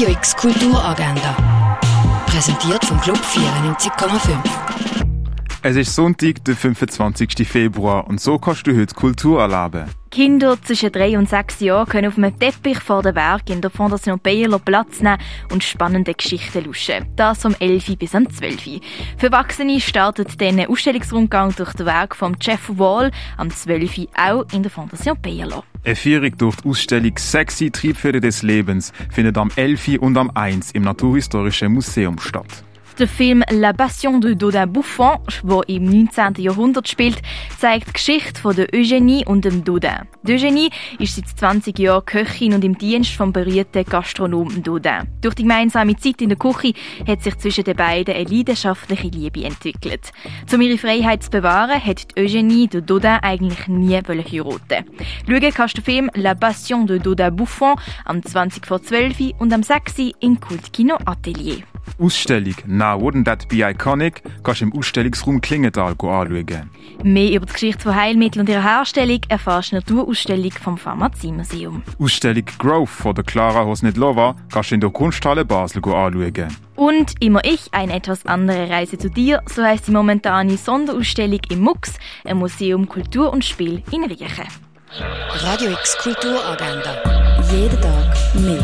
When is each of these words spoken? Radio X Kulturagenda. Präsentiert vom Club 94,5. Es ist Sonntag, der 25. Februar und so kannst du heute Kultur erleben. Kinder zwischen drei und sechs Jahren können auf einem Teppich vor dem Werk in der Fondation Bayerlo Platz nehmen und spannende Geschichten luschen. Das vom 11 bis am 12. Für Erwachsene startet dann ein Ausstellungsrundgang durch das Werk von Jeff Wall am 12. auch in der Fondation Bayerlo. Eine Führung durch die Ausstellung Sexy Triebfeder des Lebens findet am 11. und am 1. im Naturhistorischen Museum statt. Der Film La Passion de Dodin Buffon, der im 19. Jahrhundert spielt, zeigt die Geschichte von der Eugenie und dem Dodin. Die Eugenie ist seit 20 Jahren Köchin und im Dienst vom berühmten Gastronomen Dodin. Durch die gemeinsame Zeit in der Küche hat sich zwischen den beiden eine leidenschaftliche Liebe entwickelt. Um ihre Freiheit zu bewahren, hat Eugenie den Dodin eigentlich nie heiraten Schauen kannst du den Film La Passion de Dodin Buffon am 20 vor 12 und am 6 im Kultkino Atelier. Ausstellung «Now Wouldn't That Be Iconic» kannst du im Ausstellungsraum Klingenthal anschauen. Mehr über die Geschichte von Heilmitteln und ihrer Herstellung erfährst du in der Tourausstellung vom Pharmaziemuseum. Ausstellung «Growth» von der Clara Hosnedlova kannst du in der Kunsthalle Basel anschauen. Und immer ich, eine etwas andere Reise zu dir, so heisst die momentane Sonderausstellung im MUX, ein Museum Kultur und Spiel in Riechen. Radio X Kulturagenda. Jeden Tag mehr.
Radio 0.00 0.14
X 0.14 0.34
Kulturagenda. 0.34 1.36
Präsentiert 2.24 2.82
vom 2.86 2.98
Club 3.02 3.18
94,5. 3.18 4.32
Es 5.62 5.76
ist 5.76 5.94
Sonntag, 5.94 6.42
der 6.46 6.56
25. 6.56 7.46
Februar 7.46 8.06
und 8.06 8.18
so 8.18 8.38
kannst 8.38 8.66
du 8.66 8.74
heute 8.74 8.94
Kultur 8.94 9.42
erleben. 9.42 9.84
Kinder 10.10 10.60
zwischen 10.60 10.90
drei 10.90 11.16
und 11.16 11.28
sechs 11.28 11.60
Jahren 11.60 11.88
können 11.88 12.08
auf 12.08 12.18
einem 12.18 12.36
Teppich 12.36 12.80
vor 12.80 13.02
dem 13.02 13.14
Werk 13.14 13.48
in 13.48 13.60
der 13.60 13.70
Fondation 13.70 14.18
Bayerlo 14.18 14.58
Platz 14.58 15.00
nehmen 15.00 15.18
und 15.52 15.62
spannende 15.62 16.14
Geschichten 16.14 16.64
luschen. 16.64 17.06
Das 17.14 17.42
vom 17.42 17.54
11 17.58 17.96
bis 17.96 18.14
am 18.16 18.28
12. 18.28 18.80
Für 19.18 19.26
Erwachsene 19.26 19.80
startet 19.80 20.40
dann 20.40 20.58
ein 20.58 20.68
Ausstellungsrundgang 20.68 21.54
durch 21.54 21.72
das 21.74 21.86
Werk 21.86 22.16
von 22.16 22.36
Jeff 22.40 22.70
Wall 22.74 23.12
am 23.36 23.50
12. 23.50 24.08
auch 24.16 24.44
in 24.52 24.64
der 24.64 24.70
Fondation 24.72 25.16
Bayerlo. 25.22 25.62
Eine 25.84 25.94
Führung 25.94 26.36
durch 26.36 26.56
die 26.56 26.68
Ausstellung 26.68 27.16
Sexy 27.16 27.70
Triebfeder 27.70 28.20
des 28.20 28.42
Lebens 28.42 28.92
findet 29.10 29.38
am 29.38 29.50
11. 29.54 29.98
und 30.00 30.16
am 30.18 30.30
1. 30.34 30.72
im 30.72 30.82
Naturhistorischen 30.82 31.72
Museum 31.72 32.18
statt. 32.18 32.64
Der 33.00 33.08
Film 33.08 33.42
La 33.50 33.72
Passion 33.72 34.20
de 34.20 34.34
Dodin 34.34 34.70
Buffon, 34.70 35.20
der 35.42 35.66
im 35.70 35.86
19. 35.86 36.34
Jahrhundert 36.36 36.86
spielt, 36.86 37.22
zeigt 37.58 37.88
die 37.88 37.92
Geschichte 37.94 38.38
von 38.38 38.54
der 38.54 38.66
Eugenie 38.74 39.24
und 39.24 39.46
dem 39.46 39.64
Dodin. 39.64 40.06
Die 40.22 40.34
Eugenie 40.34 40.68
ist 40.98 41.16
seit 41.16 41.26
20 41.26 41.78
Jahren 41.78 42.04
Köchin 42.04 42.52
und 42.52 42.62
im 42.62 42.76
Dienst 42.76 43.12
vom 43.12 43.32
berühmten 43.32 43.86
Gastronomen 43.86 44.62
Dodin. 44.62 45.08
Durch 45.22 45.34
die 45.34 45.44
gemeinsame 45.44 45.96
Zeit 45.96 46.20
in 46.20 46.28
der 46.28 46.36
Küche 46.36 46.74
hat 47.08 47.22
sich 47.22 47.38
zwischen 47.38 47.64
den 47.64 47.74
beiden 47.74 48.14
eine 48.14 48.24
leidenschaftliche 48.24 49.08
Liebe 49.08 49.44
entwickelt. 49.44 50.12
Um 50.52 50.60
ihre 50.60 50.76
Freiheit 50.76 51.22
zu 51.22 51.30
bewahren, 51.30 51.82
hat 51.82 52.06
Eugenie 52.18 52.68
den 52.68 52.84
Dodin 52.84 53.16
eigentlich 53.22 53.66
nie 53.66 53.94
heiraten 53.94 54.84
Schauen 55.26 55.54
kannst 55.54 55.78
du 55.78 55.80
den 55.80 55.84
Film 55.84 56.10
La 56.16 56.34
Passion 56.34 56.86
de 56.86 56.98
Dodin 56.98 57.34
Buffon 57.34 57.76
am 58.04 58.22
20 58.22 58.66
vor 58.66 58.82
12 58.82 59.36
und 59.38 59.54
am 59.54 59.62
6 59.62 59.94
im 60.20 60.38
Kultkino 60.38 60.98
Atelier. 61.06 61.62
Ausstellung 61.98 62.54
«Now 62.66 63.00
Wouldn't 63.00 63.24
That 63.24 63.48
Be 63.48 63.68
Iconic» 63.68 64.22
kannst 64.42 64.60
du 64.60 64.66
im 64.66 64.72
Ausstellungsraum 64.72 65.40
Klingenthal 65.40 65.92
anschauen. 65.92 66.70
Mehr 67.02 67.32
über 67.32 67.46
die 67.46 67.52
Geschichte 67.52 67.82
von 67.82 67.94
Heilmitteln 67.94 68.46
und 68.46 68.48
ihrer 68.48 68.62
Herstellung 68.62 69.20
erfährst 69.28 69.72
du 69.72 69.76
in 69.76 69.82
der 69.82 69.96
Tourausstellung 69.96 70.52
vom 70.52 70.78
Pharmaziemuseum. 70.78 71.82
Ausstellung 71.98 72.44
«Growth» 72.58 72.88
von 72.88 73.14
der 73.14 73.24
Clara 73.24 73.64
Hosnedlova 73.64 74.36
kannst 74.52 74.70
du 74.70 74.74
in 74.74 74.80
der 74.80 74.90
Kunsthalle 74.90 75.44
Basel 75.44 75.82
anschauen. 75.84 76.48
Und 76.76 77.14
immer 77.20 77.44
ich, 77.44 77.68
eine 77.72 77.94
etwas 77.94 78.24
andere 78.26 78.70
Reise 78.70 78.96
zu 78.96 79.10
dir, 79.10 79.42
so 79.46 79.62
heisst 79.62 79.88
die 79.88 79.92
momentane 79.92 80.56
Sonderausstellung 80.56 81.40
im 81.50 81.60
MUX, 81.60 81.94
ein 82.24 82.38
Museum 82.38 82.88
Kultur 82.88 83.32
und 83.32 83.44
Spiel 83.44 83.82
in 83.92 84.04
Riechen. 84.04 84.48
Radio 85.44 85.70
X 85.70 85.96
Kulturagenda. 85.98 86.96
Jeden 87.52 87.80
Tag 87.80 88.34
mehr. 88.34 88.60